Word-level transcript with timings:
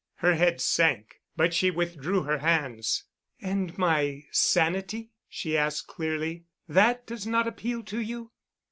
Her 0.15 0.33
head 0.33 0.59
sank, 0.59 1.21
but 1.35 1.53
she 1.53 1.69
withdrew 1.69 2.23
her 2.23 2.39
hands. 2.39 3.03
"And 3.39 3.77
my 3.77 4.23
sanity?" 4.31 5.11
she 5.29 5.55
asked 5.55 5.85
clearly. 5.85 6.45
"That 6.67 7.05
does 7.05 7.27
not 7.27 7.45
appeal 7.45 7.83
to 7.83 7.99
you." 8.01 8.31